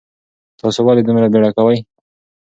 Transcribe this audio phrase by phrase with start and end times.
[0.59, 1.77] تاسو ولې دومره بیړه کوئ؟